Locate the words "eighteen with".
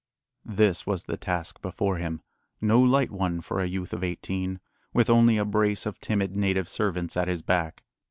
4.03-5.11